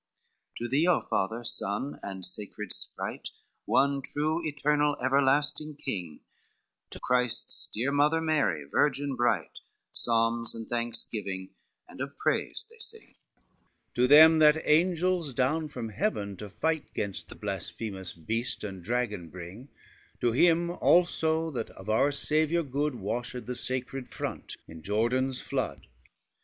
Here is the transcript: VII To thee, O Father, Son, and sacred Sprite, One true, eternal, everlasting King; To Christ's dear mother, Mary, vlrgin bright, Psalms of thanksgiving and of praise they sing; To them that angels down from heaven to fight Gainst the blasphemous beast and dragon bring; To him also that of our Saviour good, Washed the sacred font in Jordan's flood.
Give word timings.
VII 0.57 0.65
To 0.65 0.67
thee, 0.67 0.87
O 0.87 0.99
Father, 1.01 1.43
Son, 1.43 1.99
and 2.01 2.25
sacred 2.25 2.73
Sprite, 2.73 3.29
One 3.65 4.01
true, 4.01 4.43
eternal, 4.43 4.97
everlasting 4.99 5.75
King; 5.77 6.21
To 6.89 6.99
Christ's 6.99 7.67
dear 7.71 7.91
mother, 7.91 8.19
Mary, 8.19 8.65
vlrgin 8.67 9.15
bright, 9.15 9.59
Psalms 9.91 10.55
of 10.55 10.65
thanksgiving 10.69 11.51
and 11.87 12.01
of 12.01 12.17
praise 12.17 12.65
they 12.67 12.79
sing; 12.79 13.13
To 13.93 14.07
them 14.07 14.39
that 14.39 14.67
angels 14.67 15.35
down 15.35 15.67
from 15.67 15.89
heaven 15.89 16.35
to 16.37 16.49
fight 16.49 16.95
Gainst 16.95 17.29
the 17.29 17.35
blasphemous 17.35 18.11
beast 18.11 18.63
and 18.63 18.83
dragon 18.83 19.29
bring; 19.29 19.69
To 20.19 20.31
him 20.31 20.71
also 20.71 21.51
that 21.51 21.69
of 21.69 21.91
our 21.91 22.11
Saviour 22.11 22.63
good, 22.63 22.95
Washed 22.95 23.45
the 23.45 23.55
sacred 23.55 24.07
font 24.09 24.57
in 24.67 24.81
Jordan's 24.81 25.41
flood. 25.41 25.85